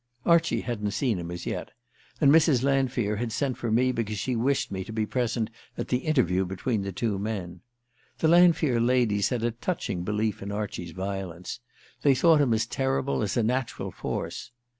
[0.25, 1.73] Archie hadn't seen him as yet;
[2.19, 2.63] and Mrs.
[2.63, 6.43] Lanfear had sent for me because she wished me to be present at the interview
[6.43, 7.61] between the two men.
[8.17, 11.59] The Lanfear ladies had a touching belief in Archie's violence:
[12.01, 14.49] they thought him as terrible as a natural force.